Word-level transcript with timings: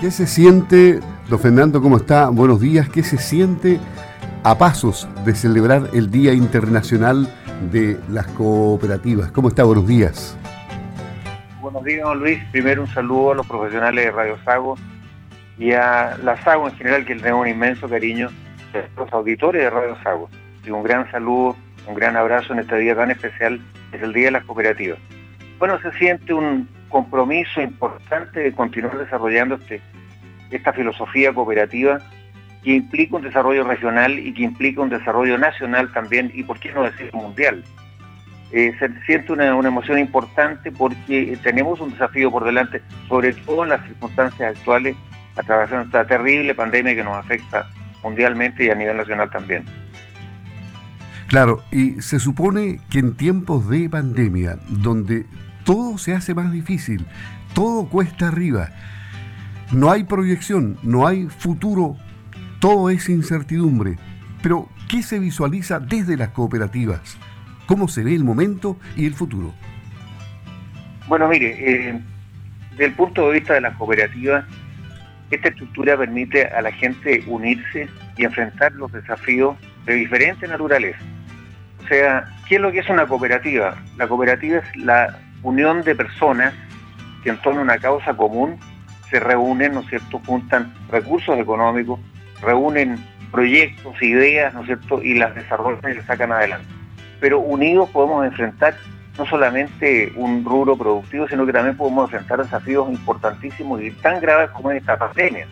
¿Qué 0.00 0.12
se 0.12 0.28
siente, 0.28 1.00
don 1.28 1.40
Fernando, 1.40 1.82
cómo 1.82 1.96
está? 1.96 2.28
Buenos 2.28 2.60
días. 2.60 2.88
¿Qué 2.88 3.02
se 3.02 3.18
siente 3.18 3.80
a 4.44 4.56
pasos 4.56 5.08
de 5.24 5.34
celebrar 5.34 5.90
el 5.92 6.08
Día 6.08 6.32
Internacional 6.34 7.28
de 7.72 7.98
las 8.08 8.28
Cooperativas? 8.28 9.32
¿Cómo 9.32 9.48
está? 9.48 9.64
Buenos 9.64 9.88
días. 9.88 10.38
Buenos 11.60 11.82
días, 11.82 12.04
don 12.04 12.20
Luis. 12.20 12.38
Primero 12.52 12.82
un 12.82 12.86
saludo 12.86 13.32
a 13.32 13.34
los 13.34 13.46
profesionales 13.48 14.04
de 14.04 14.12
Radio 14.12 14.38
Sago 14.44 14.76
y 15.58 15.72
a 15.72 16.16
la 16.22 16.40
Sago 16.44 16.68
en 16.68 16.76
general, 16.76 17.04
que 17.04 17.16
le 17.16 17.22
tengo 17.22 17.40
un 17.40 17.48
inmenso 17.48 17.88
cariño, 17.88 18.30
a 18.74 19.00
los 19.00 19.12
auditores 19.12 19.62
de 19.62 19.68
Radio 19.68 19.96
Sago. 20.04 20.30
Y 20.64 20.70
un 20.70 20.84
gran 20.84 21.10
saludo, 21.10 21.56
un 21.88 21.96
gran 21.96 22.16
abrazo 22.16 22.52
en 22.52 22.60
este 22.60 22.78
día 22.78 22.94
tan 22.94 23.10
especial, 23.10 23.60
es 23.90 24.00
el 24.00 24.12
Día 24.12 24.26
de 24.26 24.30
las 24.30 24.44
Cooperativas. 24.44 25.00
Bueno, 25.58 25.76
se 25.82 25.90
siente 25.98 26.32
un 26.32 26.68
compromiso 26.88 27.60
importante 27.60 28.40
de 28.40 28.52
continuar 28.52 28.98
desarrollando 28.98 29.56
este, 29.56 29.80
esta 30.50 30.72
filosofía 30.72 31.32
cooperativa 31.32 32.00
que 32.62 32.74
implica 32.74 33.16
un 33.16 33.22
desarrollo 33.22 33.64
regional 33.64 34.18
y 34.18 34.32
que 34.32 34.42
implica 34.42 34.80
un 34.80 34.88
desarrollo 34.88 35.38
nacional 35.38 35.92
también, 35.92 36.30
y 36.34 36.42
por 36.42 36.58
qué 36.58 36.72
no 36.72 36.82
decir 36.82 37.10
mundial. 37.12 37.62
Eh, 38.50 38.74
se 38.78 38.88
siente 39.04 39.32
una, 39.32 39.46
emoción 39.46 39.98
importante 39.98 40.72
porque 40.72 41.38
tenemos 41.42 41.80
un 41.80 41.90
desafío 41.90 42.30
por 42.30 42.44
delante, 42.44 42.82
sobre 43.08 43.34
todo 43.34 43.64
en 43.64 43.70
las 43.70 43.84
circunstancias 43.86 44.56
actuales, 44.56 44.96
a 45.36 45.42
través 45.42 45.70
de 45.70 45.82
esta 45.82 46.06
terrible 46.06 46.54
pandemia 46.54 46.94
que 46.94 47.04
nos 47.04 47.16
afecta 47.16 47.68
mundialmente 48.02 48.64
y 48.64 48.70
a 48.70 48.74
nivel 48.74 48.96
nacional 48.96 49.30
también. 49.30 49.64
Claro, 51.28 51.62
y 51.70 52.00
se 52.00 52.18
supone 52.18 52.80
que 52.90 53.00
en 53.00 53.14
tiempos 53.14 53.68
de 53.68 53.88
pandemia, 53.90 54.58
donde 54.68 55.26
todo 55.68 55.98
se 55.98 56.14
hace 56.14 56.34
más 56.34 56.50
difícil, 56.50 57.04
todo 57.52 57.90
cuesta 57.90 58.28
arriba, 58.28 58.70
no 59.70 59.90
hay 59.90 60.04
proyección, 60.04 60.78
no 60.82 61.06
hay 61.06 61.26
futuro, 61.26 61.94
todo 62.58 62.88
es 62.88 63.10
incertidumbre. 63.10 63.96
Pero, 64.42 64.70
¿qué 64.88 65.02
se 65.02 65.18
visualiza 65.18 65.78
desde 65.78 66.16
las 66.16 66.30
cooperativas? 66.30 67.18
¿Cómo 67.66 67.86
se 67.86 68.02
ve 68.02 68.14
el 68.14 68.24
momento 68.24 68.78
y 68.96 69.04
el 69.04 69.12
futuro? 69.12 69.52
Bueno, 71.06 71.28
mire, 71.28 71.48
eh, 71.58 72.00
desde 72.70 72.86
el 72.86 72.92
punto 72.94 73.28
de 73.28 73.34
vista 73.34 73.52
de 73.52 73.60
las 73.60 73.76
cooperativas, 73.76 74.46
esta 75.30 75.48
estructura 75.48 75.98
permite 75.98 76.46
a 76.46 76.62
la 76.62 76.72
gente 76.72 77.22
unirse 77.26 77.90
y 78.16 78.24
enfrentar 78.24 78.72
los 78.72 78.90
desafíos 78.90 79.54
de 79.84 79.96
diferentes 79.96 80.48
naturaleza. 80.48 81.00
O 81.84 81.88
sea, 81.88 82.24
¿qué 82.48 82.54
es 82.54 82.60
lo 82.62 82.72
que 82.72 82.78
es 82.78 82.88
una 82.88 83.06
cooperativa? 83.06 83.76
La 83.98 84.08
cooperativa 84.08 84.60
es 84.60 84.76
la 84.76 85.27
unión 85.42 85.82
de 85.82 85.94
personas 85.94 86.54
que 87.22 87.30
en 87.30 87.36
torno 87.38 87.60
a 87.60 87.64
una 87.64 87.78
causa 87.78 88.14
común 88.16 88.58
se 89.10 89.20
reúnen, 89.20 89.74
¿no 89.74 89.80
es 89.80 89.88
cierto?, 89.88 90.20
juntan 90.26 90.72
recursos 90.90 91.38
económicos, 91.38 91.98
reúnen 92.42 92.98
proyectos, 93.30 94.00
ideas, 94.02 94.52
¿no 94.54 94.60
es 94.60 94.66
cierto?, 94.66 95.02
y 95.02 95.14
las 95.14 95.34
desarrollan 95.34 95.92
y 95.92 95.94
las 95.94 96.06
sacan 96.06 96.32
adelante. 96.32 96.66
Pero 97.20 97.40
unidos 97.40 97.88
podemos 97.90 98.24
enfrentar 98.26 98.76
no 99.16 99.26
solamente 99.26 100.12
un 100.14 100.44
rubro 100.44 100.76
productivo, 100.76 101.26
sino 101.26 101.44
que 101.44 101.52
también 101.52 101.76
podemos 101.76 102.04
enfrentar 102.04 102.42
desafíos 102.42 102.88
importantísimos 102.90 103.82
y 103.82 103.90
tan 103.90 104.20
graves 104.20 104.50
como 104.50 104.70
esta 104.70 104.96
pandemia. 104.96 105.46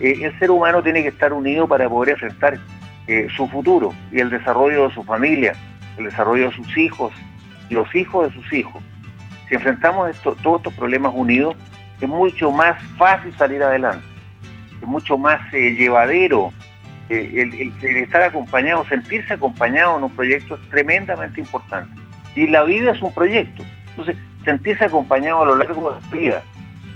Eh, 0.00 0.20
el 0.22 0.38
ser 0.38 0.50
humano 0.50 0.82
tiene 0.82 1.02
que 1.02 1.08
estar 1.08 1.32
unido 1.32 1.68
para 1.68 1.88
poder 1.88 2.10
enfrentar 2.10 2.58
eh, 3.06 3.28
su 3.36 3.46
futuro 3.48 3.92
y 4.10 4.20
el 4.20 4.30
desarrollo 4.30 4.88
de 4.88 4.94
su 4.94 5.02
familia, 5.02 5.54
el 5.98 6.04
desarrollo 6.04 6.48
de 6.48 6.56
sus 6.56 6.76
hijos 6.78 7.12
los 7.70 7.94
hijos 7.94 8.28
de 8.28 8.34
sus 8.34 8.52
hijos. 8.52 8.82
Si 9.48 9.54
enfrentamos 9.54 10.14
todos 10.22 10.58
estos 10.58 10.74
problemas 10.74 11.12
unidos, 11.14 11.56
es 12.00 12.08
mucho 12.08 12.50
más 12.50 12.80
fácil 12.96 13.34
salir 13.36 13.62
adelante, 13.62 14.04
es 14.80 14.86
mucho 14.86 15.18
más 15.18 15.40
eh, 15.52 15.74
llevadero. 15.74 16.52
Eh, 17.08 17.50
el, 17.82 17.96
estar 18.02 18.22
acompañado, 18.22 18.84
sentirse 18.84 19.32
acompañado 19.32 19.96
en 19.96 20.04
un 20.04 20.10
proyecto 20.10 20.56
es 20.56 20.70
tremendamente 20.70 21.40
importante. 21.40 21.98
Y 22.34 22.46
la 22.46 22.64
vida 22.64 22.92
es 22.92 23.00
un 23.00 23.12
proyecto. 23.14 23.64
Entonces, 23.90 24.16
sentirse 24.44 24.84
acompañado 24.84 25.42
a 25.42 25.46
lo 25.46 25.56
largo 25.56 25.90
de 25.90 26.00
la 26.00 26.22
vida, 26.22 26.42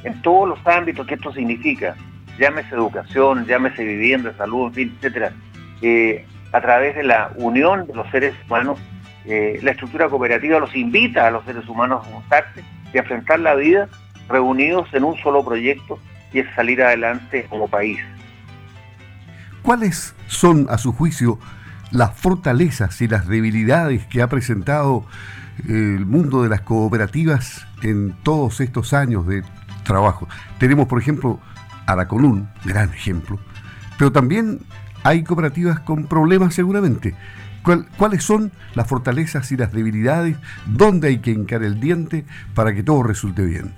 en 0.05 0.21
todos 0.23 0.49
los 0.49 0.67
ámbitos 0.67 1.07
que 1.07 1.15
esto 1.15 1.33
significa, 1.33 1.97
llámese 2.39 2.75
educación, 2.75 3.47
llámese 3.47 3.85
vivienda, 3.85 4.35
salud, 4.37 4.69
en 4.69 4.75
fin, 4.75 4.95
etcétera, 4.97 5.33
eh, 5.81 6.27
a 6.53 6.61
través 6.61 6.95
de 6.95 7.05
la 7.05 7.31
unión 7.37 7.87
de 7.87 7.95
los 7.95 8.09
seres 8.11 8.35
humanos, 8.47 8.79
la 9.25 9.71
estructura 9.71 10.09
cooperativa 10.09 10.59
los 10.59 10.75
invita 10.75 11.27
a 11.27 11.31
los 11.31 11.45
seres 11.45 11.69
humanos 11.69 12.05
a 12.05 12.11
juntarse 12.11 12.65
y 12.93 12.99
a 12.99 13.01
enfrentar 13.03 13.41
la 13.41 13.55
vida 13.55 13.89
reunidos 14.29 14.89
en 14.93 15.05
un 15.05 15.17
solo 15.19 15.45
proyecto 15.45 15.99
y 16.33 16.41
es 16.41 16.55
salir 16.55 16.83
adelante 16.83 17.47
como 17.49 17.69
país. 17.69 17.99
¿Cuáles 19.63 20.15
son, 20.27 20.67
a 20.71 20.79
su 20.79 20.93
juicio, 20.93 21.39
las 21.91 22.19
fortalezas 22.19 23.01
y 23.01 23.09
las 23.09 23.29
debilidades 23.29 24.07
que 24.07 24.23
ha 24.23 24.27
presentado 24.27 25.05
eh, 25.69 25.95
el 25.99 26.07
mundo 26.07 26.43
de 26.43 26.49
las 26.49 26.63
cooperativas 26.63 27.67
en 27.83 28.13
todos 28.23 28.61
estos 28.61 28.93
años 28.93 29.27
de 29.27 29.45
trabajo? 29.85 30.29
Tenemos, 30.59 30.89
por 30.89 31.01
ejemplo, 31.01 31.39
Araconún, 31.87 32.49
gran 32.65 32.93
ejemplo, 32.93 33.39
pero 33.99 34.11
también 34.11 34.61
hay 35.05 35.23
cooperativas 35.23 35.81
con 35.81 36.07
problemas 36.07 36.55
seguramente. 36.55 37.15
¿Cuáles 37.63 38.25
son 38.25 38.53
las 38.75 38.89
fortalezas 38.89 39.53
y 39.53 39.57
las 39.57 39.73
debilidades? 39.73 40.37
¿Dónde 40.67 41.09
hay 41.09 41.19
que 41.19 41.31
hincar 41.31 41.63
el 41.63 41.81
diente 41.81 42.25
para 42.55 42.75
que 42.75 42.83
todo 42.83 43.03
resulte 43.03 43.45
bien? 43.45 43.73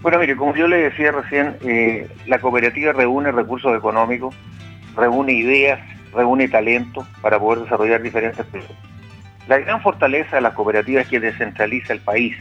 Bueno, 0.00 0.18
mire, 0.18 0.36
como 0.36 0.54
yo 0.54 0.68
le 0.68 0.76
decía 0.76 1.12
recién, 1.12 1.56
eh, 1.62 2.08
la 2.26 2.38
cooperativa 2.38 2.92
reúne 2.92 3.32
recursos 3.32 3.76
económicos, 3.76 4.34
reúne 4.94 5.32
ideas, 5.32 5.80
reúne 6.12 6.48
talento 6.48 7.06
para 7.22 7.38
poder 7.38 7.60
desarrollar 7.64 8.02
diferentes 8.02 8.44
proyectos. 8.46 8.76
La 9.48 9.58
gran 9.58 9.82
fortaleza 9.82 10.36
de 10.36 10.42
la 10.42 10.54
cooperativa 10.54 11.02
es 11.02 11.08
que 11.08 11.20
descentraliza 11.20 11.92
el 11.92 12.00
país. 12.00 12.36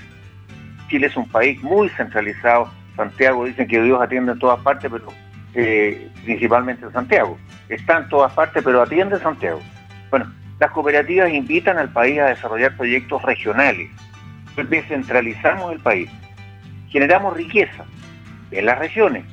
Chile 0.89 1.07
es 1.07 1.17
un 1.17 1.27
país 1.27 1.61
muy 1.61 1.89
centralizado. 1.89 2.71
Santiago 2.95 3.45
dicen 3.45 3.67
que 3.67 3.81
Dios 3.81 4.01
atiende 4.01 4.33
en 4.33 4.39
todas 4.39 4.59
partes, 4.61 4.89
pero 4.91 5.07
eh, 5.55 6.09
principalmente 6.23 6.85
en 6.85 6.93
Santiago. 6.93 7.37
Está 7.69 7.97
en 7.97 8.09
todas 8.09 8.33
partes, 8.33 8.63
pero 8.63 8.81
atiende 8.81 9.19
Santiago. 9.19 9.61
Bueno, 10.09 10.31
las 10.59 10.71
cooperativas 10.71 11.31
invitan 11.31 11.77
al 11.77 11.89
país 11.89 12.19
a 12.19 12.25
desarrollar 12.25 12.75
proyectos 12.77 13.21
regionales. 13.23 13.89
Descentralizamos 14.69 15.71
el 15.73 15.79
país 15.79 16.09
generamos 16.93 17.35
riqueza 17.35 17.83
en 18.51 18.65
las 18.67 18.77
regiones. 18.77 19.25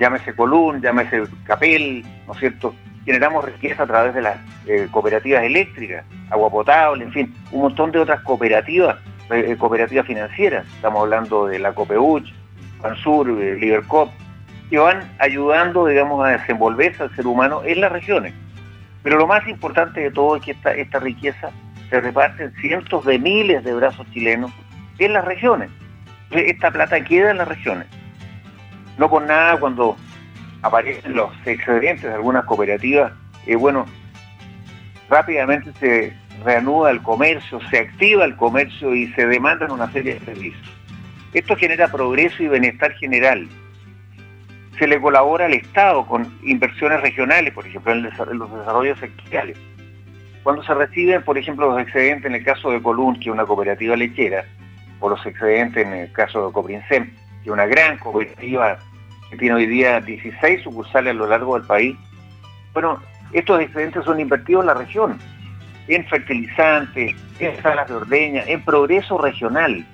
Llámese 0.00 0.34
Colún, 0.34 0.80
llámese 0.80 1.24
Capel, 1.44 2.02
¿no 2.26 2.32
es 2.32 2.40
cierto? 2.40 2.74
Generamos 3.04 3.44
riqueza 3.44 3.82
a 3.82 3.86
través 3.86 4.14
de 4.14 4.22
las 4.22 4.38
eh, 4.66 4.88
cooperativas 4.90 5.44
eléctricas, 5.44 6.06
agua 6.30 6.50
potable, 6.50 7.04
en 7.04 7.12
fin, 7.12 7.34
un 7.52 7.60
montón 7.60 7.92
de 7.92 7.98
otras 7.98 8.22
cooperativas, 8.22 8.96
eh, 9.30 9.56
cooperativas 9.58 10.06
financieras. 10.06 10.66
Estamos 10.74 11.02
hablando 11.02 11.46
de 11.46 11.58
la 11.58 11.74
Copeuch, 11.74 12.32
Pansur, 12.80 13.28
Libercop, 13.28 14.10
que 14.70 14.78
van 14.78 15.02
ayudando, 15.18 15.86
digamos, 15.86 16.24
a 16.24 16.30
desenvolverse 16.30 17.02
al 17.02 17.14
ser 17.14 17.26
humano 17.26 17.62
en 17.64 17.80
las 17.80 17.92
regiones. 17.92 18.34
Pero 19.02 19.18
lo 19.18 19.26
más 19.26 19.46
importante 19.46 20.00
de 20.00 20.10
todo 20.10 20.36
es 20.36 20.42
que 20.42 20.56
esta, 20.74 20.98
riqueza 20.98 21.50
se 21.90 22.00
reparte 22.00 22.44
en 22.44 22.54
cientos 22.56 23.04
de 23.04 23.18
miles 23.18 23.62
de 23.62 23.74
brazos 23.74 24.06
chilenos 24.12 24.50
en 24.98 25.12
las 25.12 25.24
regiones 25.24 25.70
esta 26.40 26.70
plata 26.70 27.02
queda 27.04 27.30
en 27.30 27.38
las 27.38 27.48
regiones. 27.48 27.86
No 28.98 29.08
por 29.08 29.22
nada 29.22 29.58
cuando 29.58 29.96
aparecen 30.62 31.14
los 31.14 31.30
excedentes 31.44 32.04
de 32.04 32.14
algunas 32.14 32.44
cooperativas, 32.44 33.12
eh, 33.46 33.56
bueno, 33.56 33.86
rápidamente 35.08 35.72
se 35.78 36.16
reanuda 36.44 36.90
el 36.90 37.02
comercio, 37.02 37.60
se 37.70 37.78
activa 37.78 38.24
el 38.24 38.36
comercio 38.36 38.94
y 38.94 39.12
se 39.12 39.26
demandan 39.26 39.70
una 39.70 39.90
serie 39.92 40.14
de 40.14 40.20
servicios. 40.20 40.70
Esto 41.32 41.56
genera 41.56 41.88
progreso 41.88 42.42
y 42.42 42.48
bienestar 42.48 42.92
general. 42.94 43.48
Se 44.78 44.86
le 44.86 45.00
colabora 45.00 45.46
al 45.46 45.54
Estado 45.54 46.06
con 46.06 46.38
inversiones 46.42 47.00
regionales, 47.00 47.54
por 47.54 47.66
ejemplo, 47.66 47.92
en 47.92 48.02
los 48.02 48.52
desarrollos 48.52 48.98
sectoriales. 48.98 49.56
Cuando 50.42 50.62
se 50.62 50.74
reciben, 50.74 51.22
por 51.22 51.38
ejemplo, 51.38 51.70
los 51.70 51.80
excedentes 51.80 52.26
en 52.26 52.34
el 52.34 52.44
caso 52.44 52.70
de 52.70 52.82
Colún, 52.82 53.14
que 53.14 53.30
es 53.30 53.34
una 53.34 53.46
cooperativa 53.46 53.96
lechera, 53.96 54.44
por 55.00 55.12
los 55.12 55.24
excedentes 55.26 55.86
en 55.86 55.92
el 55.92 56.12
caso 56.12 56.46
de 56.46 56.52
Coprinsem, 56.52 57.10
que 57.10 57.44
es 57.44 57.50
una 57.50 57.66
gran 57.66 57.98
cooperativa 57.98 58.78
que 59.30 59.36
tiene 59.36 59.54
hoy 59.54 59.66
día 59.66 60.00
16 60.00 60.62
sucursales 60.62 61.12
a 61.12 61.14
lo 61.14 61.26
largo 61.26 61.58
del 61.58 61.66
país. 61.66 61.96
Bueno, 62.72 63.00
estos 63.32 63.60
excedentes 63.60 64.04
son 64.04 64.20
invertidos 64.20 64.62
en 64.62 64.66
la 64.66 64.74
región, 64.74 65.18
en 65.88 66.06
fertilizantes, 66.06 67.14
en 67.38 67.62
salas 67.62 67.88
de 67.88 67.94
ordeña, 67.94 68.42
en 68.46 68.62
progreso 68.64 69.18
regional. 69.18 69.84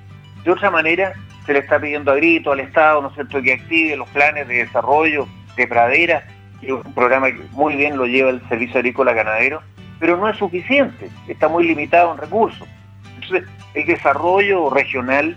De 0.44 0.50
otra 0.50 0.70
manera, 0.70 1.12
se 1.46 1.52
le 1.52 1.60
está 1.60 1.80
pidiendo 1.80 2.12
a 2.12 2.16
grito 2.16 2.52
al 2.52 2.60
Estado, 2.60 3.02
¿no 3.02 3.08
es 3.08 3.14
cierto?, 3.14 3.42
que 3.42 3.54
active 3.54 3.96
los 3.96 4.08
planes 4.10 4.46
de 4.48 4.54
desarrollo 4.58 5.26
de 5.56 5.66
pradera, 5.66 6.24
que 6.60 6.66
es 6.66 6.72
un 6.72 6.94
programa 6.94 7.28
que 7.28 7.40
muy 7.52 7.76
bien 7.76 7.96
lo 7.96 8.06
lleva 8.06 8.30
el 8.30 8.46
Servicio 8.48 8.78
Agrícola 8.78 9.12
Ganadero, 9.12 9.62
pero 9.98 10.16
no 10.16 10.28
es 10.28 10.36
suficiente, 10.36 11.08
está 11.28 11.48
muy 11.48 11.66
limitado 11.66 12.12
en 12.12 12.18
recursos. 12.18 12.66
Entonces, 13.14 13.48
el 13.74 13.86
desarrollo 13.86 14.70
regional 14.70 15.36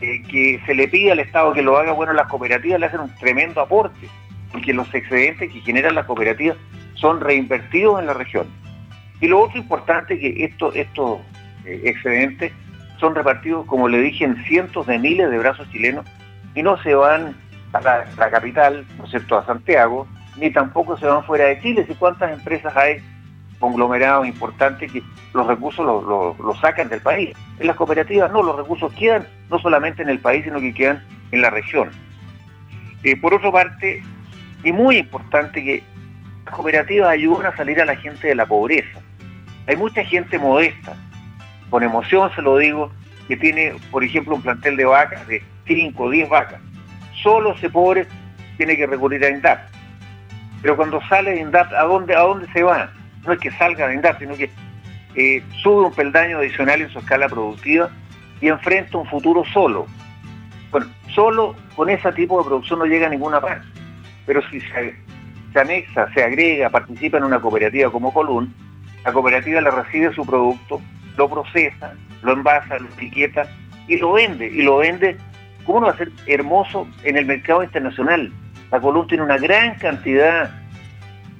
eh, 0.00 0.22
que 0.30 0.60
se 0.64 0.74
le 0.74 0.86
pide 0.86 1.12
al 1.12 1.18
Estado 1.18 1.52
que 1.52 1.62
lo 1.62 1.76
haga, 1.76 1.92
bueno, 1.92 2.12
las 2.12 2.28
cooperativas 2.28 2.78
le 2.78 2.86
hacen 2.86 3.00
un 3.00 3.14
tremendo 3.16 3.60
aporte, 3.60 4.08
porque 4.52 4.72
los 4.72 4.92
excedentes 4.94 5.52
que 5.52 5.60
generan 5.60 5.94
las 5.94 6.06
cooperativas 6.06 6.56
son 6.94 7.20
reinvertidos 7.20 8.00
en 8.00 8.06
la 8.06 8.14
región. 8.14 8.46
Y 9.20 9.26
lo 9.26 9.40
otro 9.40 9.58
importante 9.58 10.18
que 10.18 10.44
estos 10.44 10.74
esto, 10.76 11.20
eh, 11.64 11.82
excedentes 11.84 12.52
son 12.98 13.14
repartidos, 13.14 13.66
como 13.66 13.88
le 13.88 13.98
dije, 13.98 14.24
en 14.24 14.42
cientos 14.44 14.86
de 14.86 14.98
miles 14.98 15.30
de 15.30 15.38
brazos 15.38 15.68
chilenos 15.70 16.04
y 16.54 16.62
no 16.62 16.80
se 16.82 16.94
van 16.94 17.34
a 17.72 17.80
la, 17.80 18.30
capital, 18.30 18.84
¿no 18.96 19.04
es 19.04 19.10
cierto?, 19.10 19.38
a 19.38 19.46
Santiago, 19.46 20.06
ni 20.36 20.50
tampoco 20.50 20.96
se 20.96 21.06
van 21.06 21.24
fuera 21.24 21.46
de 21.46 21.60
Chile. 21.60 21.86
¿Y 21.88 21.94
cuántas 21.94 22.32
empresas 22.32 22.76
hay 22.76 22.98
conglomerados 23.58 24.26
importantes 24.26 24.90
que 24.90 25.02
los 25.34 25.46
recursos 25.46 25.84
los 26.38 26.60
sacan 26.60 26.88
del 26.88 27.00
país? 27.00 27.36
En 27.58 27.66
las 27.66 27.76
cooperativas 27.76 28.32
no, 28.32 28.42
los 28.42 28.56
recursos 28.56 28.92
quedan 28.94 29.26
no 29.50 29.58
solamente 29.58 30.02
en 30.02 30.08
el 30.08 30.18
país, 30.18 30.44
sino 30.44 30.60
que 30.60 30.74
quedan 30.74 31.02
en 31.32 31.42
la 31.42 31.50
región. 31.50 31.90
Eh, 33.04 33.16
por 33.16 33.34
otra 33.34 33.52
parte, 33.52 34.02
y 34.64 34.72
muy 34.72 34.96
importante 34.98 35.62
que 35.62 35.82
las 36.44 36.54
cooperativas 36.54 37.10
ayudan 37.10 37.52
a 37.52 37.56
salir 37.56 37.80
a 37.80 37.84
la 37.84 37.96
gente 37.96 38.28
de 38.28 38.34
la 38.34 38.46
pobreza. 38.46 39.00
Hay 39.66 39.76
mucha 39.76 40.02
gente 40.02 40.38
modesta, 40.38 40.96
con 41.70 41.82
emoción 41.82 42.30
se 42.34 42.42
lo 42.42 42.56
digo, 42.56 42.90
que 43.26 43.36
tiene, 43.36 43.74
por 43.90 44.02
ejemplo, 44.02 44.34
un 44.34 44.42
plantel 44.42 44.76
de 44.76 44.84
vacas, 44.84 45.26
de 45.28 45.42
5 45.66 46.02
o 46.02 46.10
10 46.10 46.28
vacas. 46.28 46.60
Solo 47.22 47.54
ese 47.54 47.68
pobre 47.68 48.06
tiene 48.56 48.76
que 48.76 48.86
recurrir 48.86 49.24
a 49.24 49.28
INDAP. 49.28 49.60
Pero 50.62 50.76
cuando 50.76 51.00
sale 51.08 51.32
de 51.32 51.40
INDAP, 51.40 51.72
¿a 51.72 51.82
dónde, 51.82 52.16
¿a 52.16 52.20
dónde 52.20 52.46
se 52.52 52.62
va? 52.62 52.90
No 53.24 53.32
es 53.32 53.38
que 53.38 53.50
salga 53.52 53.86
de 53.86 53.94
INDAP, 53.94 54.18
sino 54.18 54.34
que 54.34 54.50
eh, 55.14 55.42
sube 55.62 55.86
un 55.86 55.92
peldaño 55.92 56.38
adicional 56.38 56.80
en 56.80 56.90
su 56.90 56.98
escala 56.98 57.28
productiva 57.28 57.90
y 58.40 58.48
enfrenta 58.48 58.98
un 58.98 59.06
futuro 59.06 59.44
solo. 59.52 59.86
Bueno, 60.70 60.86
solo 61.14 61.54
con 61.76 61.90
ese 61.90 62.12
tipo 62.12 62.38
de 62.38 62.48
producción 62.48 62.78
no 62.78 62.86
llega 62.86 63.06
a 63.06 63.10
ninguna 63.10 63.40
parte. 63.40 63.66
Pero 64.26 64.42
si 64.50 64.60
se, 64.60 64.94
se 65.52 65.60
anexa, 65.60 66.12
se 66.12 66.22
agrega, 66.22 66.70
participa 66.70 67.18
en 67.18 67.24
una 67.24 67.40
cooperativa 67.40 67.90
como 67.90 68.12
Colún, 68.12 68.54
la 69.04 69.12
cooperativa 69.12 69.60
le 69.60 69.70
recibe 69.70 70.12
su 70.14 70.26
producto, 70.26 70.80
lo 71.18 71.28
procesa, 71.28 71.92
lo 72.22 72.32
envasa, 72.32 72.78
lo 72.78 72.88
etiqueta 72.88 73.46
y 73.88 73.98
lo 73.98 74.12
vende. 74.12 74.46
Y 74.46 74.62
lo 74.62 74.78
vende, 74.78 75.18
¿cómo 75.66 75.80
no 75.80 75.86
va 75.86 75.92
a 75.92 75.96
ser 75.96 76.10
hermoso 76.26 76.88
en 77.02 77.18
el 77.18 77.26
mercado 77.26 77.62
internacional? 77.62 78.32
La 78.70 78.80
Colón 78.80 79.06
tiene 79.08 79.24
una 79.24 79.36
gran 79.36 79.74
cantidad, 79.78 80.50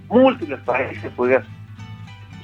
múltiples 0.09 0.59
países, 0.61 1.13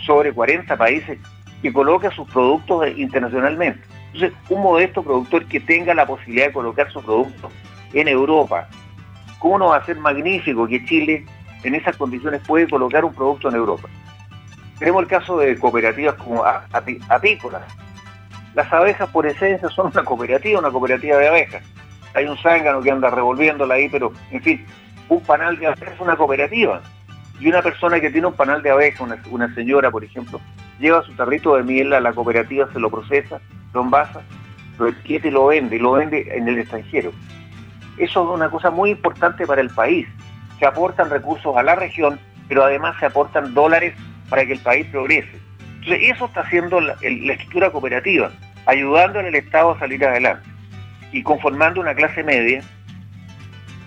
sobre 0.06 0.32
40 0.32 0.76
países, 0.76 1.18
que 1.60 1.72
coloca 1.72 2.10
sus 2.12 2.30
productos 2.30 2.86
internacionalmente. 2.96 3.80
Entonces, 4.12 4.32
un 4.48 4.62
modesto 4.62 5.02
productor 5.02 5.46
que 5.46 5.58
tenga 5.58 5.92
la 5.92 6.06
posibilidad 6.06 6.46
de 6.46 6.52
colocar 6.52 6.90
sus 6.92 7.02
productos 7.02 7.52
en 7.94 8.06
Europa, 8.06 8.68
¿cómo 9.40 9.58
no 9.58 9.68
va 9.68 9.78
a 9.78 9.84
ser 9.84 9.96
magnífico 9.96 10.68
que 10.68 10.84
Chile 10.84 11.24
en 11.64 11.74
esas 11.74 11.96
condiciones 11.96 12.42
puede 12.46 12.68
colocar 12.68 13.04
un 13.04 13.14
producto 13.14 13.48
en 13.48 13.56
Europa? 13.56 13.88
Tenemos 14.78 15.02
el 15.02 15.08
caso 15.08 15.38
de 15.38 15.56
cooperativas 15.58 16.14
como 16.14 16.44
apícolas. 17.08 17.62
Las 18.54 18.72
abejas 18.72 19.08
por 19.10 19.26
esencia 19.26 19.68
son 19.70 19.90
una 19.92 20.04
cooperativa, 20.04 20.60
una 20.60 20.70
cooperativa 20.70 21.18
de 21.18 21.28
abejas. 21.28 21.62
Hay 22.14 22.26
un 22.26 22.36
zángano 22.38 22.80
que 22.80 22.90
anda 22.90 23.10
revolviéndola 23.10 23.74
ahí, 23.74 23.88
pero 23.88 24.12
en 24.30 24.42
fin, 24.42 24.66
un 25.08 25.20
panal 25.22 25.58
de 25.58 25.66
abejas 25.66 25.94
es 25.94 26.00
una 26.00 26.16
cooperativa. 26.16 26.80
Y 27.40 27.48
una 27.48 27.62
persona 27.62 28.00
que 28.00 28.10
tiene 28.10 28.28
un 28.28 28.34
panal 28.34 28.62
de 28.62 28.70
abejas, 28.70 29.00
una, 29.30 29.54
señora 29.54 29.90
por 29.90 30.04
ejemplo, 30.04 30.40
lleva 30.78 31.02
su 31.02 31.12
tarrito 31.14 31.56
de 31.56 31.64
miel 31.64 31.92
a 31.92 32.00
la 32.00 32.12
cooperativa, 32.12 32.68
se 32.72 32.78
lo 32.78 32.90
procesa, 32.90 33.40
lo 33.72 33.82
envasa, 33.82 34.22
lo 34.78 34.86
etiqueta 34.88 35.28
y 35.28 35.30
lo 35.32 35.46
vende, 35.46 35.76
y 35.76 35.78
lo 35.80 35.92
vende 35.92 36.28
en 36.30 36.48
el 36.48 36.58
extranjero. 36.58 37.12
Eso 37.98 38.24
es 38.24 38.30
una 38.36 38.50
cosa 38.50 38.70
muy 38.70 38.90
importante 38.90 39.46
para 39.46 39.60
el 39.60 39.70
país. 39.70 40.06
Se 40.58 40.66
aportan 40.66 41.10
recursos 41.10 41.56
a 41.56 41.62
la 41.62 41.74
región, 41.74 42.18
pero 42.48 42.64
además 42.64 42.96
se 43.00 43.06
aportan 43.06 43.52
dólares 43.54 43.94
para 44.28 44.44
que 44.46 44.52
el 44.52 44.60
país 44.60 44.86
progrese. 44.86 45.38
Entonces, 45.80 46.10
eso 46.14 46.26
está 46.26 46.40
haciendo 46.40 46.80
la, 46.80 46.94
estructura 47.02 47.70
cooperativa, 47.70 48.32
ayudando 48.66 49.18
al 49.18 49.34
Estado 49.34 49.72
a 49.72 49.78
salir 49.78 50.04
adelante 50.04 50.48
y 51.12 51.22
conformando 51.22 51.80
una 51.80 51.94
clase 51.94 52.24
media 52.24 52.62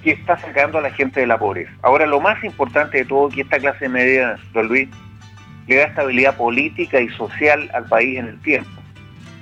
que 0.04 0.12
está 0.12 0.38
sacando 0.38 0.78
a 0.78 0.81
la 0.81 0.92
gente 0.92 1.19
de 1.19 1.28
la 1.28 1.38
pobreza. 1.38 1.72
Ahora, 1.81 2.06
lo 2.06 2.22
más 2.22 2.42
importante 2.44 3.00
de 3.00 3.06
todo 3.06 3.30
es 3.30 3.36
que 3.36 3.42
esta 3.42 3.57
clase 3.57 3.89
media, 3.89 4.38
don 4.54 4.68
Luis, 4.68 4.88
le 5.68 5.75
da 5.75 5.84
estabilidad 5.86 6.38
política 6.38 7.01
y 7.01 7.10
social 7.10 7.69
al 7.74 7.86
país 7.86 8.19
en 8.19 8.28
el 8.28 8.40
tiempo. 8.42 8.69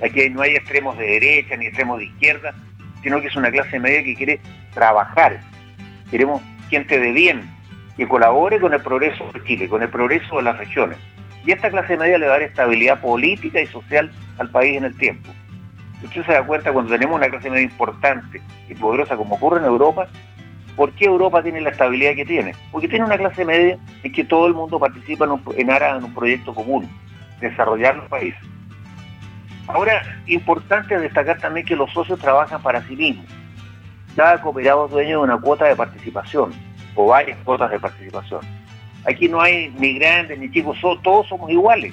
Aquí 0.02 0.28
no 0.30 0.42
hay 0.42 0.56
extremos 0.56 0.98
de 0.98 1.06
derecha 1.06 1.56
ni 1.56 1.66
extremos 1.66 1.98
de 1.98 2.06
izquierda, 2.06 2.54
sino 3.02 3.20
que 3.20 3.28
es 3.28 3.36
una 3.36 3.50
clase 3.50 3.78
media 3.78 4.02
que 4.02 4.14
quiere 4.14 4.40
trabajar. 4.74 5.40
Queremos 6.10 6.42
gente 6.68 6.98
de 6.98 7.12
bien, 7.12 7.48
que 7.96 8.06
colabore 8.06 8.60
con 8.60 8.74
el 8.74 8.80
progreso 8.82 9.24
de 9.32 9.42
Chile, 9.44 9.68
con 9.68 9.82
el 9.82 9.88
progreso 9.88 10.36
de 10.36 10.42
las 10.42 10.58
regiones. 10.58 10.98
Y 11.44 11.52
esta 11.52 11.70
clase 11.70 11.96
media 11.96 12.18
le 12.18 12.26
va 12.26 12.34
a 12.34 12.38
dar 12.38 12.48
estabilidad 12.48 13.00
política 13.00 13.60
y 13.60 13.66
social 13.66 14.10
al 14.38 14.50
país 14.50 14.76
en 14.76 14.84
el 14.84 14.96
tiempo. 14.96 15.30
Usted 16.02 16.26
se 16.26 16.32
da 16.32 16.46
cuenta 16.46 16.72
cuando 16.72 16.92
tenemos 16.92 17.16
una 17.16 17.28
clase 17.28 17.48
media 17.48 17.64
importante 17.64 18.42
y 18.68 18.74
poderosa 18.74 19.16
como 19.16 19.36
ocurre 19.36 19.60
en 19.60 19.64
Europa, 19.64 20.08
¿por 20.76 20.92
qué 20.92 21.06
Europa 21.06 21.42
tiene 21.42 21.60
la 21.60 21.70
estabilidad 21.70 22.14
que 22.14 22.26
tiene? 22.26 22.54
Porque 22.70 22.88
tiene 22.88 23.06
una 23.06 23.16
clase 23.16 23.44
media 23.44 23.78
en 24.02 24.12
que 24.12 24.24
todo 24.24 24.46
el 24.46 24.54
mundo 24.54 24.78
participa 24.78 25.24
en, 25.24 25.32
un, 25.32 25.42
en 25.56 25.70
aras 25.70 25.98
en 25.98 26.04
un 26.04 26.14
proyecto 26.14 26.54
común, 26.54 26.88
desarrollar 27.40 27.96
los 27.96 28.08
países. 28.08 28.40
Ahora, 29.68 30.02
importante 30.26 30.98
destacar 30.98 31.38
también 31.38 31.66
que 31.66 31.74
los 31.74 31.90
socios 31.92 32.20
trabajan 32.20 32.62
para 32.62 32.82
sí 32.82 32.94
mismos. 32.94 33.26
Cada 34.14 34.40
cooperado 34.40 34.86
es 34.86 34.92
dueño 34.92 35.18
de 35.18 35.24
una 35.24 35.38
cuota 35.38 35.64
de 35.64 35.76
participación 35.76 36.65
o 36.96 37.06
varias 37.06 37.38
cuotas 37.44 37.70
de 37.70 37.78
participación. 37.78 38.40
Aquí 39.04 39.28
no 39.28 39.40
hay 39.40 39.72
ni 39.78 39.98
grandes 39.98 40.38
ni 40.38 40.50
chicos, 40.50 40.76
todos 40.80 41.28
somos 41.28 41.50
iguales. 41.50 41.92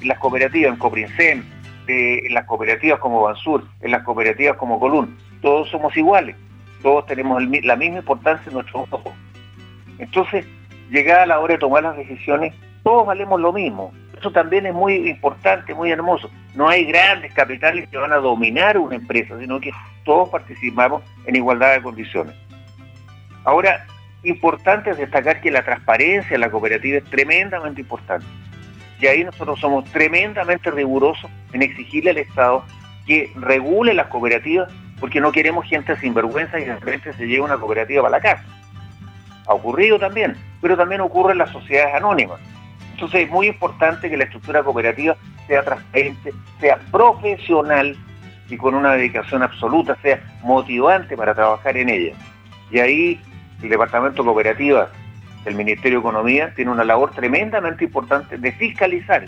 En 0.00 0.08
las 0.08 0.18
cooperativas, 0.18 0.72
en 0.72 0.78
Coprincen, 0.78 1.44
eh, 1.88 2.20
en 2.24 2.34
las 2.34 2.44
cooperativas 2.44 3.00
como 3.00 3.22
Bansur, 3.22 3.66
en 3.80 3.90
las 3.90 4.04
cooperativas 4.04 4.56
como 4.56 4.78
Colún, 4.78 5.18
todos 5.42 5.68
somos 5.70 5.96
iguales, 5.96 6.36
todos 6.82 7.04
tenemos 7.06 7.42
la 7.42 7.74
misma 7.74 7.98
importancia 7.98 8.44
en 8.46 8.54
nuestro 8.54 8.86
ojos. 8.90 9.12
Entonces, 9.98 10.46
llegada 10.90 11.26
la 11.26 11.40
hora 11.40 11.54
de 11.54 11.58
tomar 11.58 11.82
las 11.82 11.96
decisiones, 11.96 12.54
todos 12.84 13.06
valemos 13.06 13.40
lo 13.40 13.52
mismo. 13.52 13.92
Eso 14.18 14.30
también 14.30 14.66
es 14.66 14.74
muy 14.74 15.08
importante, 15.08 15.74
muy 15.74 15.90
hermoso. 15.90 16.30
No 16.54 16.68
hay 16.68 16.84
grandes 16.84 17.32
capitales 17.32 17.88
que 17.88 17.96
van 17.96 18.12
a 18.12 18.16
dominar 18.16 18.78
una 18.78 18.96
empresa, 18.96 19.38
sino 19.38 19.58
que 19.60 19.72
todos 20.04 20.28
participamos 20.28 21.02
en 21.26 21.36
igualdad 21.36 21.72
de 21.72 21.82
condiciones. 21.82 22.34
Ahora, 23.44 23.86
Importante 24.22 24.94
destacar 24.94 25.40
que 25.40 25.50
la 25.50 25.62
transparencia 25.62 26.34
en 26.34 26.40
la 26.40 26.50
cooperativa 26.50 26.98
es 26.98 27.04
tremendamente 27.04 27.80
importante. 27.80 28.26
Y 29.00 29.06
ahí 29.06 29.24
nosotros 29.24 29.58
somos 29.60 29.84
tremendamente 29.92 30.70
rigurosos 30.70 31.30
en 31.52 31.62
exigirle 31.62 32.10
al 32.10 32.18
Estado 32.18 32.64
que 33.06 33.32
regule 33.36 33.94
las 33.94 34.08
cooperativas 34.08 34.70
porque 35.00 35.20
no 35.20 35.32
queremos 35.32 35.66
gente 35.66 35.96
sin 35.96 36.12
vergüenza 36.12 36.60
y 36.60 36.64
de 36.66 36.76
repente 36.76 37.14
se 37.14 37.26
lleve 37.26 37.40
una 37.40 37.56
cooperativa 37.56 38.02
para 38.02 38.18
la 38.18 38.20
casa. 38.20 38.44
Ha 39.46 39.54
ocurrido 39.54 39.98
también, 39.98 40.36
pero 40.60 40.76
también 40.76 41.00
ocurre 41.00 41.32
en 41.32 41.38
las 41.38 41.50
sociedades 41.50 41.94
anónimas. 41.94 42.38
Entonces 42.92 43.22
es 43.22 43.30
muy 43.30 43.46
importante 43.46 44.10
que 44.10 44.16
la 44.18 44.24
estructura 44.24 44.62
cooperativa 44.62 45.16
sea 45.46 45.62
transparente, 45.62 46.32
sea 46.60 46.78
profesional 46.92 47.96
y 48.50 48.56
con 48.58 48.74
una 48.74 48.92
dedicación 48.92 49.42
absoluta, 49.42 49.96
sea 50.02 50.20
motivante 50.42 51.16
para 51.16 51.34
trabajar 51.34 51.78
en 51.78 51.88
ella. 51.88 52.14
Y 52.70 52.78
ahí 52.78 53.20
el 53.62 53.70
Departamento 53.70 54.22
de 54.22 54.26
Cooperativas 54.26 54.88
del 55.44 55.54
Ministerio 55.54 55.98
de 55.98 56.08
Economía 56.08 56.52
tiene 56.54 56.70
una 56.70 56.84
labor 56.84 57.10
tremendamente 57.12 57.84
importante 57.84 58.36
de 58.36 58.52
fiscalizar 58.52 59.24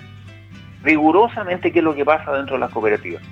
rigurosamente 0.82 1.72
qué 1.72 1.78
es 1.78 1.84
lo 1.84 1.94
que 1.94 2.04
pasa 2.04 2.32
dentro 2.32 2.56
de 2.56 2.60
las 2.60 2.70
cooperativas. 2.70 3.22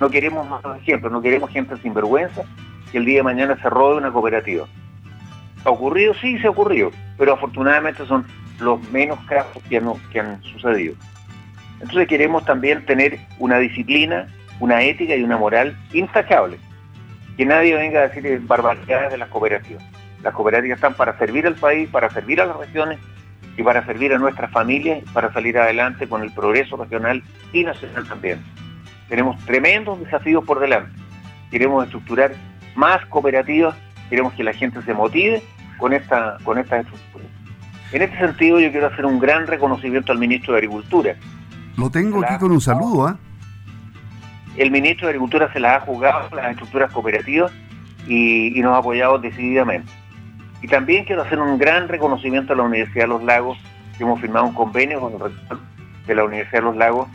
No 0.00 0.10
queremos 0.10 0.48
más 0.48 0.62
ejemplos, 0.80 1.12
no 1.12 1.22
queremos 1.22 1.50
gente 1.50 1.76
sin 1.78 1.94
vergüenza 1.94 2.42
que 2.90 2.98
el 2.98 3.04
día 3.04 3.18
de 3.18 3.22
mañana 3.22 3.56
se 3.60 3.70
robe 3.70 3.96
una 3.96 4.12
cooperativa. 4.12 4.66
¿Ha 5.64 5.70
ocurrido? 5.70 6.12
Sí, 6.14 6.38
se 6.38 6.46
ha 6.46 6.50
ocurrido, 6.50 6.90
pero 7.16 7.34
afortunadamente 7.34 8.04
son 8.06 8.26
los 8.60 8.82
menos 8.90 9.18
casos 9.26 9.62
que 9.68 9.78
han, 9.78 9.92
que 10.10 10.20
han 10.20 10.42
sucedido. 10.42 10.94
Entonces 11.80 12.06
queremos 12.06 12.44
también 12.44 12.84
tener 12.84 13.18
una 13.38 13.58
disciplina, 13.58 14.26
una 14.60 14.82
ética 14.82 15.16
y 15.16 15.22
una 15.22 15.36
moral 15.36 15.76
intachable. 15.92 16.58
Que 17.36 17.46
nadie 17.46 17.74
venga 17.74 18.00
a 18.00 18.08
decir 18.08 18.40
barbaridades 18.44 19.12
de 19.12 19.18
las 19.18 19.28
cooperativas. 19.28 19.82
Las 20.22 20.34
cooperativas 20.34 20.76
están 20.76 20.94
para 20.94 21.16
servir 21.18 21.46
al 21.46 21.54
país, 21.54 21.88
para 21.90 22.10
servir 22.10 22.40
a 22.40 22.46
las 22.46 22.56
regiones 22.56 22.98
y 23.56 23.62
para 23.62 23.84
servir 23.84 24.12
a 24.12 24.18
nuestras 24.18 24.50
familias, 24.50 25.02
para 25.12 25.32
salir 25.32 25.58
adelante 25.58 26.08
con 26.08 26.22
el 26.22 26.32
progreso 26.32 26.76
regional 26.76 27.22
y 27.52 27.64
nacional 27.64 28.08
también. 28.08 28.40
Tenemos 29.08 29.42
tremendos 29.44 30.00
desafíos 30.00 30.44
por 30.44 30.60
delante. 30.60 30.92
Queremos 31.50 31.84
estructurar 31.84 32.32
más 32.76 33.04
cooperativas, 33.06 33.74
queremos 34.08 34.32
que 34.34 34.44
la 34.44 34.52
gente 34.52 34.80
se 34.82 34.94
motive 34.94 35.42
con 35.76 35.92
esta, 35.92 36.38
con 36.44 36.58
estas 36.58 36.84
estructuras. 36.84 37.28
En 37.92 38.02
este 38.02 38.18
sentido, 38.18 38.58
yo 38.58 38.70
quiero 38.70 38.86
hacer 38.86 39.04
un 39.04 39.18
gran 39.18 39.46
reconocimiento 39.46 40.12
al 40.12 40.18
ministro 40.18 40.54
de 40.54 40.60
Agricultura. 40.60 41.14
Lo 41.76 41.90
tengo 41.90 42.24
aquí 42.24 42.38
con 42.38 42.52
un 42.52 42.60
saludo, 42.60 43.06
¿ah? 43.06 43.18
el 44.56 44.70
ministro 44.70 45.06
de 45.06 45.10
Agricultura 45.10 45.52
se 45.52 45.60
las 45.60 45.76
ha 45.76 45.80
jugado 45.80 46.34
las 46.34 46.50
estructuras 46.50 46.92
cooperativas 46.92 47.52
y, 48.06 48.60
nos 48.60 48.74
ha 48.74 48.78
apoyado 48.78 49.18
decididamente. 49.18 49.90
Y 50.62 50.68
también 50.68 51.04
quiero 51.04 51.22
hacer 51.22 51.40
un 51.40 51.58
gran 51.58 51.88
reconocimiento 51.88 52.52
a 52.52 52.56
la 52.56 52.62
Universidad 52.62 53.04
de 53.04 53.08
los 53.08 53.24
Lagos, 53.24 53.58
que 53.98 54.04
hemos 54.04 54.20
firmado 54.20 54.46
un 54.46 54.54
convenio 54.54 55.00
con 55.00 55.12
el 55.14 55.20
rector 55.20 55.58
de 56.06 56.14
la 56.14 56.24
Universidad 56.24 56.60
de 56.60 56.64
los 56.66 56.76
Lagos 56.76 57.08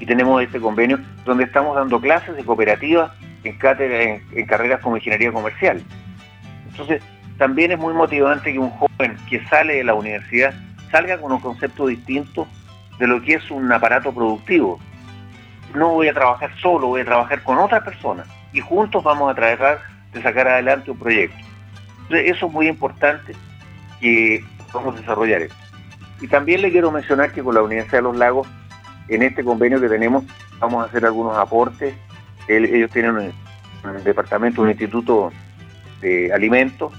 y 0.00 0.06
tenemos 0.06 0.42
este 0.42 0.60
convenio 0.60 0.98
donde 1.24 1.44
estamos 1.44 1.74
dando 1.74 2.00
clases 2.00 2.36
de 2.36 2.44
cooperativas 2.44 3.10
en, 3.44 3.56
en, 4.32 4.46
carreras 4.46 4.80
como 4.80 4.96
ingeniería 4.96 5.32
comercial. 5.32 5.82
Entonces, 6.70 7.02
también 7.36 7.72
es 7.72 7.78
muy 7.78 7.92
motivante 7.94 8.52
que 8.52 8.58
un 8.58 8.70
joven 8.70 9.16
que 9.28 9.44
sale 9.46 9.76
de 9.76 9.84
la 9.84 9.94
universidad 9.94 10.54
salga 10.90 11.18
con 11.18 11.32
un 11.32 11.40
concepto 11.40 11.86
distinto 11.86 12.46
de 12.98 13.06
lo 13.06 13.20
que 13.22 13.34
es 13.34 13.50
un 13.50 13.70
aparato 13.72 14.12
productivo. 14.12 14.78
No 15.74 15.90
voy 15.90 16.08
a 16.08 16.14
trabajar 16.14 16.50
solo, 16.60 16.88
voy 16.88 17.02
a 17.02 17.04
trabajar 17.04 17.42
con 17.42 17.58
otras 17.58 17.82
personas 17.82 18.26
y 18.52 18.60
juntos 18.60 19.02
vamos 19.02 19.30
a 19.30 19.34
tratar 19.34 19.80
de 20.12 20.22
sacar 20.22 20.48
adelante 20.48 20.90
un 20.90 20.98
proyecto. 20.98 21.47
Entonces, 22.08 22.36
eso 22.36 22.46
es 22.46 22.52
muy 22.52 22.68
importante 22.68 23.34
que 24.00 24.42
a 24.74 24.92
desarrollar 24.92 25.42
esto. 25.42 25.56
Y 26.20 26.28
también 26.28 26.62
le 26.62 26.70
quiero 26.70 26.90
mencionar 26.90 27.32
que 27.32 27.42
con 27.42 27.54
la 27.54 27.62
Universidad 27.62 27.98
de 27.98 28.02
los 28.02 28.16
Lagos, 28.16 28.48
en 29.08 29.22
este 29.22 29.44
convenio 29.44 29.80
que 29.80 29.88
tenemos, 29.88 30.24
vamos 30.58 30.82
a 30.82 30.88
hacer 30.88 31.04
algunos 31.04 31.36
aportes. 31.36 31.94
ellos 32.48 32.90
tienen 32.90 33.32
un, 33.84 34.04
departamento, 34.04 34.62
un 34.62 34.70
instituto 34.70 35.32
de 36.00 36.32
alimentos, 36.32 36.92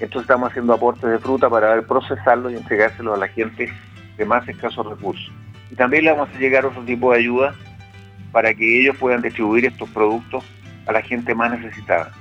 entonces 0.00 0.22
estamos 0.22 0.50
haciendo 0.50 0.72
aportes 0.72 1.10
de 1.10 1.18
fruta 1.18 1.48
para 1.48 1.80
procesarlos 1.82 2.52
y 2.52 2.56
entregárselos 2.56 3.14
a 3.14 3.18
la 3.18 3.28
gente 3.28 3.72
de 4.16 4.24
más 4.24 4.46
escasos 4.48 4.86
recursos. 4.86 5.32
Y 5.70 5.74
también 5.74 6.04
le 6.04 6.12
vamos 6.12 6.28
a 6.34 6.38
llegar 6.38 6.66
otro 6.66 6.82
tipo 6.82 7.12
de 7.12 7.18
ayuda 7.18 7.54
para 8.32 8.52
que 8.54 8.80
ellos 8.80 8.96
puedan 8.96 9.22
distribuir 9.22 9.66
estos 9.66 9.88
productos 9.90 10.44
a 10.86 10.92
la 10.92 11.02
gente 11.02 11.34
más 11.34 11.50
necesitada. 11.52 12.12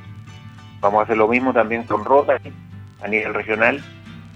Vamos 0.84 1.00
a 1.00 1.04
hacer 1.04 1.16
lo 1.16 1.30
mismo 1.30 1.54
también 1.54 1.84
con 1.84 2.04
Rotary 2.04 2.52
a 3.02 3.08
nivel 3.08 3.34
regional 3.34 3.82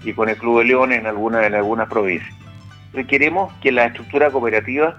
y 0.02 0.14
con 0.14 0.30
el 0.30 0.36
Club 0.38 0.60
de 0.60 0.64
Leones 0.64 1.00
en, 1.00 1.06
alguna, 1.06 1.46
en 1.46 1.54
algunas 1.54 1.90
provincias. 1.90 2.34
queremos 3.06 3.52
que 3.60 3.70
la 3.70 3.84
estructura 3.84 4.30
cooperativa 4.30 4.98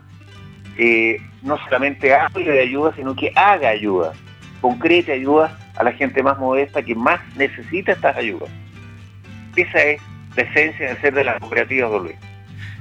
eh, 0.78 1.20
no 1.42 1.58
solamente 1.58 2.14
hable 2.14 2.52
de 2.52 2.62
ayuda, 2.62 2.94
sino 2.96 3.16
que 3.16 3.34
haga 3.36 3.70
ayuda, 3.70 4.14
concrete 4.62 5.12
ayuda 5.12 5.58
a 5.76 5.84
la 5.84 5.92
gente 5.94 6.22
más 6.22 6.38
modesta 6.38 6.84
que 6.84 6.94
más 6.94 7.20
necesita 7.36 7.94
estas 7.94 8.16
ayudas. 8.16 8.50
Esa 9.56 9.80
es 9.80 10.02
la 10.36 10.44
esencia 10.44 10.90
de 10.90 11.02
ser 11.02 11.16
de 11.16 11.24
las 11.24 11.40
cooperativas, 11.40 11.92
Luis. 12.00 12.16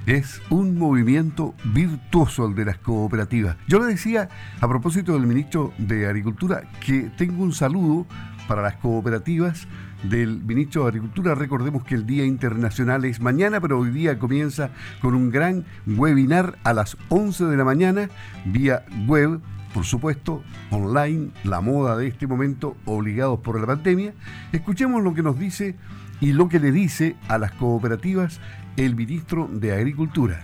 Es 0.04 0.42
un 0.50 0.78
movimiento 0.78 1.54
virtuoso 1.64 2.46
el 2.46 2.54
de 2.54 2.66
las 2.66 2.78
cooperativas. 2.78 3.56
Yo 3.66 3.78
le 3.78 3.86
decía, 3.86 4.28
a 4.60 4.68
propósito 4.68 5.12
del 5.14 5.26
ministro 5.26 5.72
de 5.78 6.06
Agricultura, 6.06 6.62
que 6.84 7.10
tengo 7.16 7.42
un 7.42 7.52
saludo 7.52 8.06
para 8.48 8.62
las 8.62 8.74
cooperativas 8.76 9.68
del 10.02 10.42
ministro 10.42 10.82
de 10.82 10.88
Agricultura. 10.88 11.34
Recordemos 11.36 11.84
que 11.84 11.94
el 11.94 12.06
Día 12.06 12.24
Internacional 12.24 13.04
es 13.04 13.20
mañana, 13.20 13.60
pero 13.60 13.78
hoy 13.78 13.90
día 13.90 14.18
comienza 14.18 14.70
con 15.00 15.14
un 15.14 15.30
gran 15.30 15.64
webinar 15.86 16.58
a 16.64 16.72
las 16.72 16.96
11 17.10 17.44
de 17.44 17.56
la 17.56 17.64
mañana 17.64 18.08
vía 18.44 18.84
web 19.06 19.40
por 19.74 19.84
supuesto, 19.84 20.42
online, 20.70 21.28
la 21.44 21.60
moda 21.60 21.96
de 21.96 22.06
este 22.06 22.26
momento, 22.26 22.76
obligados 22.86 23.40
por 23.40 23.60
la 23.60 23.66
pandemia. 23.66 24.14
Escuchemos 24.50 25.02
lo 25.02 25.14
que 25.14 25.22
nos 25.22 25.38
dice 25.38 25.76
y 26.20 26.32
lo 26.32 26.48
que 26.48 26.58
le 26.58 26.72
dice 26.72 27.16
a 27.28 27.38
las 27.38 27.52
cooperativas 27.52 28.40
el 28.76 28.96
ministro 28.96 29.48
de 29.52 29.72
Agricultura. 29.72 30.40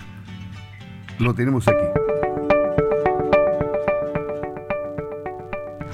Lo 1.18 1.34
tenemos 1.34 1.66
aquí. 1.68 2.03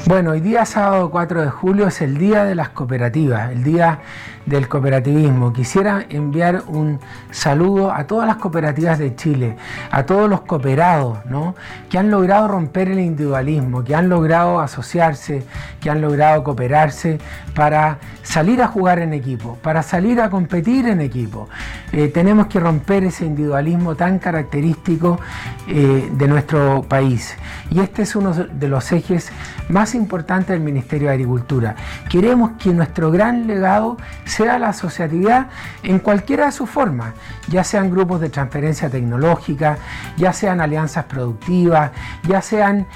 Bueno, 0.07 0.31
hoy 0.31 0.41
día 0.41 0.65
sábado 0.65 1.11
4 1.11 1.43
de 1.43 1.51
julio 1.51 1.87
es 1.87 2.01
el 2.01 2.17
día 2.17 2.45
de 2.45 2.55
las 2.55 2.71
cooperativas, 2.71 3.53
el 3.53 3.63
día 3.63 4.01
del 4.47 4.67
cooperativismo. 4.67 5.53
Quisiera 5.53 6.05
enviar 6.09 6.65
un 6.67 6.99
saludo 7.31 7.93
a 7.93 8.07
todas 8.07 8.27
las 8.27 8.37
cooperativas 8.37 8.99
de 8.99 9.15
Chile, 9.15 9.57
a 9.91 10.05
todos 10.05 10.29
los 10.29 10.41
cooperados, 10.41 11.25
¿no? 11.27 11.55
que 11.89 11.99
han 11.99 12.11
logrado 12.11 12.49
romper 12.49 12.89
el 12.89 12.99
individualismo, 12.99 13.85
que 13.85 13.95
han 13.95 14.09
logrado 14.09 14.59
asociarse, 14.61 15.45
que 15.81 15.91
han 15.91 16.01
logrado 16.01 16.43
cooperarse 16.43 17.19
para 17.55 17.99
salir 18.23 18.63
a 18.63 18.69
jugar 18.69 19.01
en 19.01 19.13
equipo, 19.13 19.59
para 19.63 19.83
salir 19.83 20.21
a 20.21 20.31
competir 20.31 20.89
en 20.89 21.01
equipo. 21.01 21.49
Eh, 21.93 22.09
tenemos 22.09 22.47
que 22.47 22.59
romper 22.59 23.05
ese 23.05 23.27
individualismo 23.27 23.95
tan 23.95 24.19
característico 24.19 25.21
eh, 25.69 26.11
de 26.13 26.29
nuestro 26.29 26.83
país. 26.83 27.37
Y 27.71 27.81
este 27.81 28.03
es 28.03 28.17
uno 28.17 28.33
de 28.33 28.69
los 28.69 28.91
ejes 28.93 29.31
más 29.69 29.90
importante 29.95 30.53
del 30.53 30.63
Ministerio 30.63 31.09
de 31.09 31.15
Agricultura. 31.15 31.75
Queremos 32.09 32.53
que 32.59 32.71
nuestro 32.71 33.11
gran 33.11 33.47
legado 33.47 33.97
sea 34.25 34.59
la 34.59 34.69
asociatividad 34.69 35.49
en 35.83 35.99
cualquiera 35.99 36.47
de 36.47 36.53
sus 36.53 36.69
formas, 36.69 37.15
ya 37.49 37.65
sean 37.65 37.91
grupos 37.91 38.21
de 38.21 38.29
transferencia 38.29 38.89
tecnológica, 38.89 39.79
ya 40.17 40.33
sean 40.33 40.61
alianzas 40.61 41.05
productivas, 41.05 41.91
ya 42.29 42.41
sean 42.43 42.87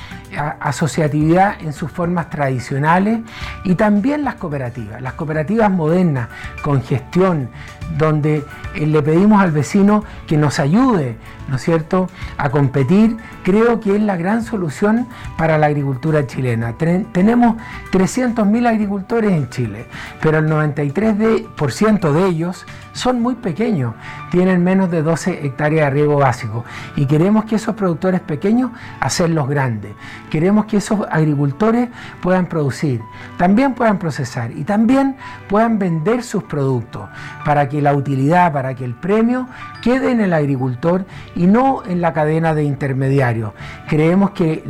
asociatividad 0.61 1.61
en 1.61 1.73
sus 1.73 1.91
formas 1.91 2.31
tradicionales 2.31 3.21
y 3.65 3.75
también 3.75 4.25
las 4.25 4.35
cooperativas, 4.37 5.01
las 5.01 5.15
cooperativas 5.15 5.71
modernas 5.71 6.29
con 6.63 6.83
gestión, 6.83 7.51
donde 7.99 8.45
eh, 8.75 8.87
le 8.87 9.03
pedimos 9.03 9.43
al 9.43 9.53
vecino 9.53 10.05
que 10.27 10.37
nos 10.37 10.59
ayude, 10.59 11.17
¿no 11.49 11.57
es 11.57 11.63
cierto?, 11.63 12.09
a 12.37 12.51
competir, 12.51 13.17
creo 13.43 13.81
que 13.81 13.97
es 13.97 14.03
la 14.03 14.17
gran 14.17 14.43
solución 14.43 15.07
para 15.37 15.59
la 15.59 15.67
agricultura 15.67 16.27
chilena. 16.27 16.75
tenemos 17.13 17.57
300.000 17.93 18.67
agricultores 18.67 19.33
en 19.33 19.49
Chile, 19.51 19.87
pero 20.21 20.39
el 20.39 20.47
93% 20.47 22.13
de 22.13 22.27
ellos 22.27 22.67
son 22.95 23.21
muy 23.21 23.35
pequeños, 23.35 23.95
tienen 24.31 24.65
menos 24.65 24.91
de 24.91 25.03
12 25.03 25.45
hectáreas 25.45 25.87
de 25.87 25.91
riego 25.91 26.17
básico 26.17 26.65
y 26.97 27.07
queremos 27.07 27.45
que 27.45 27.57
esos 27.57 27.75
productores 27.75 28.21
pequeños 28.21 28.71
hacerlos 29.01 29.49
grandes. 29.49 29.93
Queremos 30.31 30.65
que 30.65 30.79
esos 30.79 31.01
agricultores 31.11 31.91
puedan 32.23 32.47
producir, 32.47 33.03
también 33.37 33.75
puedan 33.75 33.99
procesar 33.99 34.53
y 34.53 34.65
también 34.65 35.17
puedan 35.49 35.79
vender 35.79 36.23
sus 36.23 36.45
productos 36.45 37.09
para 37.45 37.69
que 37.69 37.83
la 37.83 37.95
utilidad, 37.95 38.53
para 38.53 38.75
que 38.75 38.85
el 38.85 38.95
premio 38.95 39.49
quede 39.83 40.13
en 40.13 40.21
el 40.21 40.33
agricultor 40.33 41.05
y 41.35 41.47
no 41.47 41.83
en 41.85 42.01
la 42.01 42.13
cadena 42.13 42.55
de 42.55 42.65
intermediarios. 42.65 43.53
Creemos 43.89 44.31
que 44.31 44.63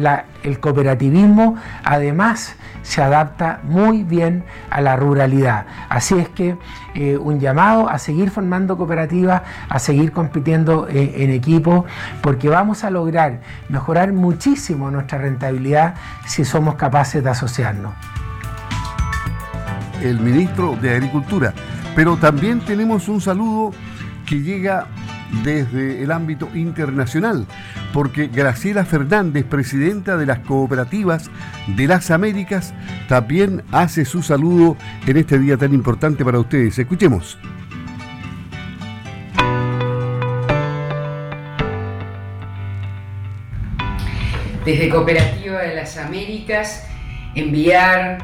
el 0.44 0.60
cooperativismo 0.60 1.56
además 1.82 2.54
se 2.82 3.02
adapta 3.02 3.60
muy 3.64 4.04
bien 4.04 4.44
a 4.70 4.80
la 4.80 4.94
ruralidad. 4.94 5.66
Así 5.88 6.16
es 6.18 6.28
que 6.28 6.56
eh, 6.94 7.16
un 7.16 7.40
llamado 7.40 7.88
a 7.88 7.98
seguir 7.98 8.30
formando 8.30 8.76
cooperativas, 8.76 9.42
a 9.68 9.78
seguir 9.78 10.12
compitiendo 10.12 10.86
eh, 10.88 11.24
en 11.24 11.30
equipo, 11.30 11.86
porque 12.22 12.48
vamos 12.48 12.84
a 12.84 12.90
lograr 12.90 13.40
mejorar 13.68 14.12
muchísimo 14.12 14.90
nuestra 14.90 15.18
rentabilidad 15.18 15.94
si 16.26 16.44
somos 16.44 16.76
capaces 16.76 17.24
de 17.24 17.30
asociarnos. 17.30 17.94
El 20.02 20.20
ministro 20.20 20.76
de 20.76 20.94
Agricultura, 20.94 21.54
pero 21.96 22.18
también 22.18 22.60
tenemos 22.60 23.08
un 23.08 23.20
saludo 23.22 23.72
que 24.26 24.42
llega 24.42 24.86
desde 25.42 26.02
el 26.02 26.12
ámbito 26.12 26.48
internacional, 26.54 27.46
porque 27.92 28.28
Graciela 28.28 28.84
Fernández, 28.84 29.44
presidenta 29.44 30.16
de 30.16 30.26
las 30.26 30.40
cooperativas 30.40 31.30
de 31.66 31.86
las 31.86 32.10
Américas, 32.10 32.74
también 33.08 33.62
hace 33.72 34.04
su 34.04 34.22
saludo 34.22 34.76
en 35.06 35.16
este 35.16 35.38
día 35.38 35.56
tan 35.56 35.74
importante 35.74 36.24
para 36.24 36.38
ustedes. 36.38 36.78
Escuchemos. 36.78 37.38
Desde 44.64 44.88
Cooperativa 44.88 45.60
de 45.60 45.74
las 45.74 45.98
Américas, 45.98 46.86
enviar 47.34 48.18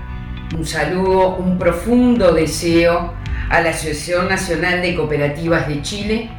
un 0.57 0.64
saludo, 0.64 1.37
un 1.37 1.59
profundo 1.59 2.33
deseo 2.33 3.12
a 3.50 3.61
la 3.61 3.71
Asociación 3.71 4.28
Nacional 4.28 4.80
de 4.80 4.95
Cooperativas 4.95 5.69
de 5.69 5.83
Chile, 5.83 6.30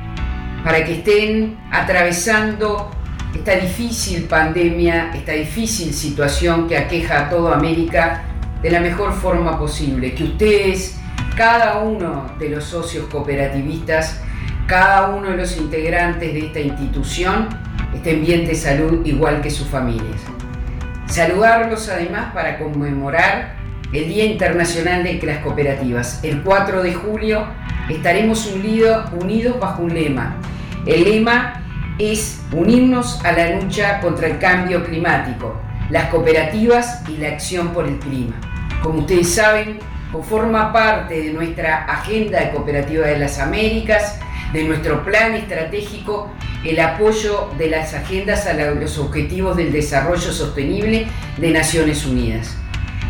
para 0.63 0.83
que 0.85 0.93
estén 0.93 1.57
atravesando 1.71 2.91
esta 3.33 3.55
difícil 3.55 4.23
pandemia, 4.23 5.11
esta 5.13 5.31
difícil 5.31 5.93
situación 5.93 6.67
que 6.67 6.77
aqueja 6.77 7.25
a 7.25 7.29
toda 7.29 7.55
América 7.55 8.23
de 8.61 8.69
la 8.69 8.79
mejor 8.79 9.13
forma 9.13 9.57
posible. 9.57 10.13
Que 10.13 10.23
ustedes, 10.25 10.99
cada 11.35 11.79
uno 11.79 12.31
de 12.37 12.49
los 12.49 12.65
socios 12.65 13.07
cooperativistas, 13.07 14.21
cada 14.67 15.09
uno 15.09 15.31
de 15.31 15.37
los 15.37 15.57
integrantes 15.57 16.33
de 16.33 16.47
esta 16.47 16.59
institución, 16.59 17.47
estén 17.93 18.23
bien 18.23 18.45
de 18.45 18.55
salud 18.55 19.05
igual 19.05 19.41
que 19.41 19.49
sus 19.49 19.67
familias. 19.67 20.21
Saludarlos 21.07 21.89
además 21.89 22.33
para 22.33 22.57
conmemorar 22.57 23.55
el 23.91 24.07
Día 24.07 24.23
Internacional 24.25 25.03
de 25.03 25.19
las 25.23 25.39
Cooperativas. 25.39 26.23
El 26.23 26.41
4 26.41 26.83
de 26.83 26.93
julio 26.93 27.45
estaremos 27.89 28.45
unidos 28.47 29.59
bajo 29.59 29.83
un 29.83 29.93
lema. 29.93 30.37
El 30.85 31.03
lema 31.03 31.63
es 31.99 32.41
unirnos 32.51 33.23
a 33.23 33.31
la 33.33 33.55
lucha 33.55 33.99
contra 33.99 34.27
el 34.27 34.39
cambio 34.39 34.83
climático, 34.83 35.61
las 35.91 36.09
cooperativas 36.09 37.03
y 37.07 37.17
la 37.17 37.29
acción 37.29 37.69
por 37.69 37.87
el 37.87 37.99
clima. 37.99 38.35
Como 38.81 38.99
ustedes 38.99 39.35
saben, 39.35 39.79
forma 40.23 40.73
parte 40.73 41.21
de 41.21 41.33
nuestra 41.33 41.85
agenda 41.85 42.39
de 42.39 42.49
cooperativa 42.49 43.05
de 43.05 43.19
las 43.19 43.37
Américas, 43.37 44.19
de 44.53 44.63
nuestro 44.63 45.05
plan 45.05 45.35
estratégico, 45.35 46.31
el 46.65 46.79
apoyo 46.79 47.51
de 47.59 47.69
las 47.69 47.93
agendas 47.93 48.47
a 48.47 48.53
los 48.53 48.97
objetivos 48.97 49.55
del 49.57 49.71
desarrollo 49.71 50.33
sostenible 50.33 51.05
de 51.37 51.51
Naciones 51.51 52.05
Unidas. 52.07 52.57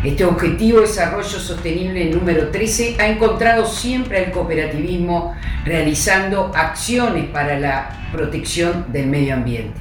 Este 0.04 0.24
objetivo 0.24 0.80
de 0.80 0.88
desarrollo 0.88 1.38
sostenible 1.38 2.06
número 2.06 2.48
13 2.48 2.96
ha 2.98 3.06
encontrado 3.06 3.64
siempre 3.64 4.18
al 4.24 4.32
cooperativismo 4.32 5.32
realizando 5.64 6.50
acciones 6.56 7.26
para 7.26 7.56
la 7.60 8.08
protección 8.10 8.86
del 8.92 9.06
medio 9.06 9.34
ambiente. 9.34 9.78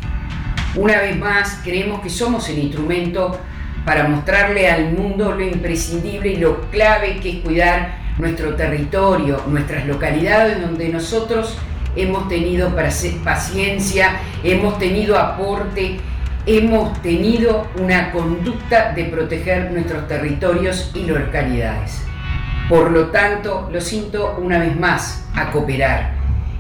Una 0.76 1.02
vez 1.02 1.18
más, 1.18 1.62
creemos 1.64 2.02
que 2.02 2.12
somos 2.12 2.48
el 2.50 2.60
instrumento 2.60 3.36
para 3.84 4.08
mostrarle 4.08 4.70
al 4.70 4.94
mundo 4.94 5.32
lo 5.32 5.44
imprescindible 5.44 6.34
y 6.34 6.38
lo 6.38 6.70
clave 6.70 7.20
que 7.20 7.32
es 7.32 7.36
cuidar 7.38 7.98
nuestro 8.20 8.56
territorio, 8.56 9.42
nuestras 9.48 9.88
localidades 9.88 10.62
donde 10.62 10.90
nosotros 10.90 11.58
hemos 11.96 12.30
tenido 12.30 12.76
paciencia, 13.24 14.20
hemos 14.44 14.78
tenido 14.78 15.18
aporte, 15.18 16.00
hemos 16.46 17.00
tenido 17.02 17.68
una 17.80 18.12
conducta 18.12 18.94
de 18.94 19.06
proteger 19.06 19.72
nuestros 19.72 20.08
territorios 20.08 20.92
y 20.96 21.06
localidades. 21.06 22.02
Por 22.68 22.92
lo 22.92 23.08
tanto, 23.08 23.70
lo 23.72 23.82
siento 23.82 24.38
una 24.42 24.60
vez 24.60 24.80
más, 24.80 25.26
a 25.36 25.52
cooperar. 25.52 26.14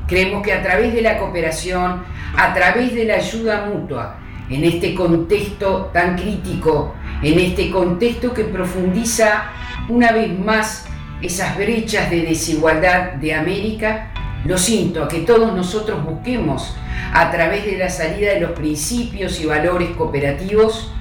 Creemos 0.07 0.43
que 0.43 0.53
a 0.53 0.61
través 0.61 0.93
de 0.93 1.01
la 1.01 1.17
cooperación, 1.17 2.03
a 2.35 2.53
través 2.53 2.93
de 2.93 3.05
la 3.05 3.15
ayuda 3.15 3.65
mutua, 3.65 4.17
en 4.49 4.63
este 4.65 4.93
contexto 4.93 5.89
tan 5.93 6.17
crítico, 6.17 6.93
en 7.23 7.39
este 7.39 7.71
contexto 7.71 8.33
que 8.33 8.43
profundiza 8.43 9.45
una 9.87 10.11
vez 10.11 10.37
más 10.37 10.85
esas 11.21 11.55
brechas 11.57 12.09
de 12.09 12.23
desigualdad 12.23 13.13
de 13.13 13.33
América, 13.33 14.10
lo 14.45 14.57
siento 14.57 15.03
a 15.03 15.07
que 15.07 15.19
todos 15.19 15.53
nosotros 15.53 16.03
busquemos 16.03 16.75
a 17.13 17.29
través 17.31 17.65
de 17.65 17.77
la 17.77 17.89
salida 17.89 18.33
de 18.33 18.39
los 18.39 18.51
principios 18.51 19.39
y 19.39 19.45
valores 19.45 19.89
cooperativos 19.91 20.91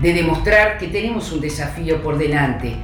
de 0.00 0.12
demostrar 0.12 0.78
que 0.78 0.88
tenemos 0.88 1.32
un 1.32 1.40
desafío 1.40 2.02
por 2.02 2.18
delante, 2.18 2.76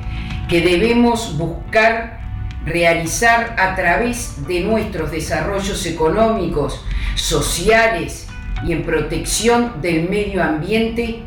que 0.48 0.60
debemos 0.62 1.36
buscar 1.36 2.20
realizar 2.64 3.56
a 3.58 3.74
través 3.74 4.46
de 4.46 4.60
nuestros 4.60 5.10
desarrollos 5.10 5.86
económicos, 5.86 6.84
sociales 7.14 8.26
y 8.66 8.72
en 8.72 8.82
protección 8.82 9.80
del 9.80 10.08
medio 10.08 10.42
ambiente 10.42 11.22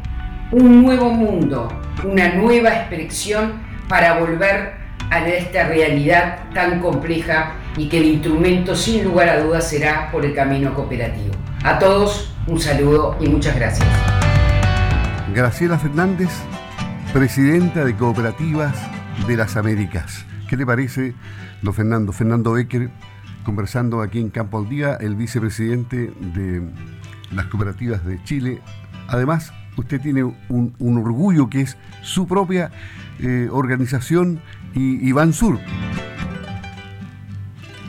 un 0.52 0.84
nuevo 0.84 1.10
mundo, 1.10 1.68
una 2.04 2.34
nueva 2.36 2.70
expresión 2.70 3.64
para 3.88 4.20
volver 4.20 4.83
a 5.22 5.28
esta 5.28 5.68
realidad 5.68 6.50
tan 6.54 6.80
compleja 6.80 7.54
y 7.78 7.88
que 7.88 8.00
el 8.00 8.06
instrumento 8.06 8.76
sin 8.76 9.04
lugar 9.04 9.30
a 9.30 9.44
dudas 9.44 9.70
será 9.70 10.12
por 10.12 10.26
el 10.26 10.34
camino 10.34 10.74
cooperativo. 10.74 11.34
A 11.64 11.80
todos 11.80 12.34
un 12.48 12.60
saludo 12.60 13.16
y 13.20 13.30
muchas 13.30 13.56
gracias. 13.56 13.88
Graciela 15.34 15.78
Fernández, 15.78 16.30
presidenta 17.14 17.86
de 17.86 17.96
Cooperativas 17.96 18.76
de 19.28 19.38
las 19.38 19.56
Américas. 19.56 20.26
¿Qué 20.50 20.58
le 20.58 20.66
parece, 20.66 21.14
don 21.62 21.74
Fernando? 21.74 22.12
Fernando 22.12 22.54
Becker, 22.54 22.90
conversando 23.44 24.02
aquí 24.02 24.20
en 24.20 24.30
Campo 24.30 24.60
al 24.60 24.70
Día, 24.70 24.98
el 25.00 25.16
vicepresidente 25.16 26.12
de 26.20 26.62
las 27.32 27.46
cooperativas 27.48 28.06
de 28.06 28.22
Chile. 28.24 28.62
Además, 29.08 29.54
usted 29.78 30.02
tiene 30.02 30.24
un, 30.24 30.74
orgullo 30.80 31.50
que 31.50 31.62
es 31.62 31.78
su 32.02 32.28
propia 32.28 32.72
eh, 33.20 33.48
organización 33.52 34.42
y, 34.76 35.12
Sur. 35.34 35.60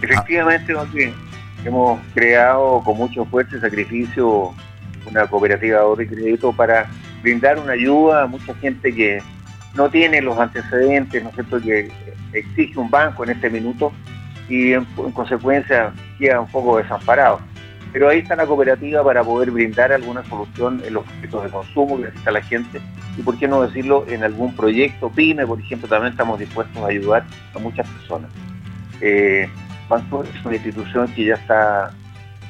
Efectivamente, 0.03 0.75
hemos 1.65 2.01
creado 2.15 2.83
con 2.85 2.97
mucho 2.99 3.23
esfuerzo 3.23 3.57
y 3.57 3.61
sacrificio 3.61 4.55
una 5.07 5.27
cooperativa 5.27 5.79
de 5.79 5.83
ahorro 5.83 6.03
y 6.03 6.07
crédito 6.07 6.53
para 6.53 6.89
brindar 7.23 7.59
una 7.59 7.73
ayuda 7.73 8.25
a 8.25 8.27
mucha 8.27 8.55
gente 8.57 8.95
que 8.95 9.23
no 9.75 9.89
tiene 9.89 10.21
los 10.21 10.39
antecedentes, 10.39 11.23
¿no 11.23 11.31
es 11.31 11.35
cierto?, 11.35 11.61
que 11.61 11.91
exige 12.33 12.79
un 12.79 12.91
banco 12.91 13.25
en 13.25 13.31
este 13.31 13.51
minuto 13.51 13.93
y 14.49 14.73
en, 14.73 14.85
consecuencia 15.15 15.93
queda 16.19 16.41
un 16.41 16.51
poco 16.51 16.79
desamparado. 16.79 17.41
Pero 17.95 18.09
ahí 18.09 18.19
está 18.19 18.35
la 18.35 18.45
cooperativa 18.45 19.05
para 19.05 19.23
poder 19.23 19.53
brindar 19.53 19.93
alguna 19.93 20.25
solución 20.25 20.83
en 20.85 20.95
los 20.95 21.05
objetos 21.05 21.45
de 21.45 21.51
consumo 21.51 21.97
que 21.97 22.07
necesita 22.07 22.33
la 22.33 22.43
gente 22.43 22.81
y, 23.17 23.23
por 23.23 23.39
qué 23.39 23.47
no 23.47 23.63
decirlo, 23.63 24.05
en 24.09 24.25
algún 24.25 24.53
proyecto 24.57 25.09
PYME, 25.11 25.47
por 25.47 25.61
ejemplo, 25.61 25.87
también 25.87 26.11
estamos 26.11 26.41
dispuestos 26.41 26.77
a 26.83 26.89
ayudar 26.89 27.25
a 27.55 27.59
muchas 27.61 27.89
personas. 27.89 28.33
Eh, 29.01 29.49
es 29.49 30.45
una 30.45 30.55
institución 30.57 31.07
que 31.15 31.27
ya 31.27 31.35
está 31.35 31.93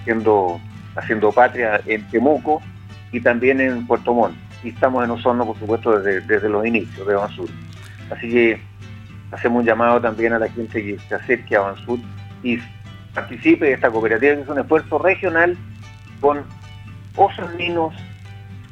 haciendo, 0.01 0.59
haciendo 0.97 1.31
patria 1.31 1.79
en 1.85 2.09
Temuco 2.09 2.63
y 3.13 3.21
también 3.21 3.61
en 3.61 3.87
Puerto 3.87 4.15
Montt. 4.15 4.35
Y 4.63 4.71
estamos 4.71 5.05
en 5.05 5.11
Osorno, 5.11 5.45
por 5.45 5.59
supuesto, 5.59 6.01
desde, 6.01 6.49
los 6.49 6.65
inicios 6.65 7.07
de 7.07 7.17
Bansur. 7.17 7.51
Así 8.11 8.31
que 8.31 8.59
hacemos 9.31 9.61
un 9.61 9.67
llamado 9.67 10.01
también 10.01 10.33
a 10.33 10.39
la 10.39 10.49
gente 10.49 10.83
que 10.83 10.99
se 11.07 11.15
acerque 11.17 11.55
a 11.55 11.61
Bansur 11.61 11.99
y 12.43 12.59
participe 13.15 13.67
de 13.67 13.73
esta 13.73 13.91
cooperativa, 13.91 14.35
que 14.35 14.43
es 14.43 14.49
un 14.49 14.59
esfuerzo 14.59 14.99
regional 14.99 15.57
con 16.21 16.45
ninos 17.59 17.95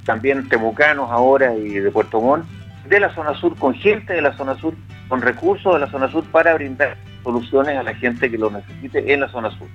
también 0.05 0.49
temucanos 0.49 1.11
ahora 1.11 1.55
y 1.55 1.75
de 1.75 1.91
Puerto 1.91 2.21
Montt, 2.21 2.45
de 2.89 2.99
la 2.99 3.15
zona 3.15 3.35
sur, 3.35 3.57
con 3.57 3.75
gente 3.75 4.13
de 4.13 4.23
la 4.23 4.37
zona 4.37 4.57
sur, 4.57 4.75
con 5.09 5.23
recursos 5.23 5.75
de 5.75 5.81
la 5.81 5.91
zona 5.91 6.11
sur 6.11 6.25
para 6.25 6.55
brindar 6.55 6.97
soluciones 7.23 7.79
a 7.79 7.83
la 7.83 7.95
gente 7.95 8.31
que 8.31 8.37
lo 8.37 8.51
necesite 8.51 9.13
en 9.13 9.21
la 9.21 9.29
zona 9.29 9.51
sur. 9.57 9.69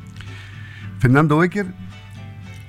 Fernando 0.99 1.37
Becker, 1.37 1.67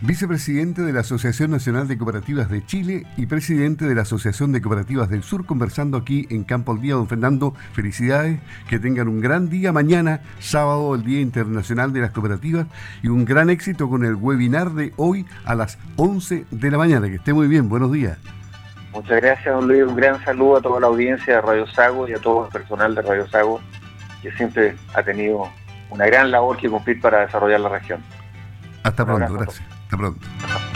vicepresidente 0.00 0.82
de 0.82 0.92
la 0.92 1.00
Asociación 1.00 1.50
Nacional 1.50 1.88
de 1.88 1.98
Cooperativas 1.98 2.48
de 2.48 2.64
Chile 2.64 3.04
y 3.16 3.26
presidente 3.26 3.84
de 3.87 3.94
la 3.94 4.02
Asociación 4.02 4.52
de 4.52 4.62
Cooperativas 4.62 5.08
del 5.08 5.22
Sur, 5.22 5.44
conversando 5.44 5.96
aquí 5.96 6.26
en 6.30 6.44
Campo 6.44 6.72
al 6.72 6.80
Día. 6.80 6.94
Don 6.94 7.08
Fernando, 7.08 7.54
felicidades, 7.72 8.40
que 8.68 8.78
tengan 8.78 9.08
un 9.08 9.20
gran 9.20 9.48
día 9.48 9.72
mañana, 9.72 10.20
sábado, 10.38 10.94
el 10.94 11.02
Día 11.02 11.20
Internacional 11.20 11.92
de 11.92 12.00
las 12.00 12.12
Cooperativas, 12.12 12.66
y 13.02 13.08
un 13.08 13.24
gran 13.24 13.50
éxito 13.50 13.88
con 13.88 14.04
el 14.04 14.14
webinar 14.14 14.70
de 14.70 14.92
hoy 14.96 15.26
a 15.44 15.54
las 15.54 15.78
11 15.96 16.46
de 16.50 16.70
la 16.70 16.78
mañana. 16.78 17.08
Que 17.08 17.16
esté 17.16 17.32
muy 17.32 17.48
bien, 17.48 17.68
buenos 17.68 17.90
días. 17.90 18.18
Muchas 18.92 19.20
gracias, 19.20 19.54
don 19.54 19.66
Luis. 19.66 19.82
Un 19.82 19.96
gran 19.96 20.22
saludo 20.24 20.58
a 20.58 20.62
toda 20.62 20.80
la 20.80 20.87
audiencia 20.87 21.37
de 21.37 21.40
Radio 21.40 21.66
Sago 21.66 22.08
y 22.08 22.12
a 22.12 22.18
todo 22.18 22.46
el 22.46 22.52
personal 22.52 22.94
de 22.94 23.02
Radio 23.02 23.26
Sago, 23.28 23.61
que 24.22 24.30
siempre 24.32 24.76
ha 24.94 25.02
tenido 25.02 25.48
una 25.90 26.06
gran 26.06 26.30
labor 26.30 26.56
que 26.56 26.68
cumplir 26.68 27.00
para 27.00 27.20
desarrollar 27.20 27.61
la 27.61 27.68
región. 27.68 28.00
Hasta 28.84 29.04
pronto, 29.04 29.32
gracias. 29.34 29.78
Hasta 29.88 29.96
pronto. 29.96 30.67